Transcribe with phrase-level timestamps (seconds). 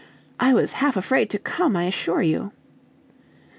[0.39, 2.53] "I was half afraid to come, I assure you."